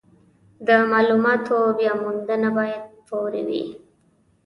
[0.67, 3.65] د مالوماتو بیاموندنه باید فوري وي.